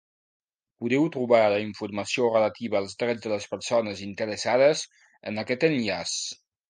Podeu 0.83 1.03
trobar 1.15 1.41
la 1.55 1.59
informació 1.65 2.31
relativa 2.35 2.79
als 2.79 2.95
drets 3.03 3.25
de 3.27 3.33
les 3.35 3.47
persones 3.53 4.01
interessades 4.07 4.83
en 5.33 5.43
aquest 5.45 5.69
enllaç. 5.69 6.17